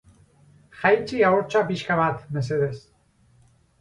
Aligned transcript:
Jaitsi 0.77 1.21
ahotsa 1.29 1.63
pixka 1.69 1.99
bat, 2.03 2.27
mesedez. 2.39 2.75